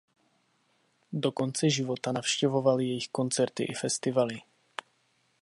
Do 1.13 1.31
konce 1.31 1.69
života 1.69 2.11
navštěvoval 2.11 2.79
jejich 2.79 3.09
koncerty 3.11 3.63
i 3.63 3.73
festivaly. 3.73 4.41